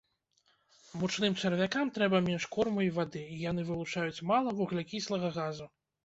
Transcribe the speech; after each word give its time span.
Мучным 0.99 1.33
чарвякам 1.41 1.91
трэба 1.97 2.21
менш 2.27 2.47
корму 2.55 2.79
і 2.85 2.89
вады, 2.95 3.21
і 3.35 3.37
яны 3.41 3.65
вылучаюць 3.67 4.23
мала 4.31 4.55
вуглякіслага 4.61 5.29
газу. 5.37 5.69